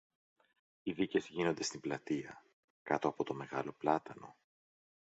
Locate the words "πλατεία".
1.79-2.43